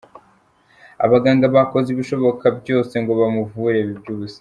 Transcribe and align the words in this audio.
Abaganga 1.05 1.45
bakoze 1.55 1.87
ibishoboka 1.91 2.45
byose 2.59 2.93
ngo 3.01 3.11
bamuvure 3.21 3.77
biba 3.87 3.91
iby’ubusa. 3.97 4.29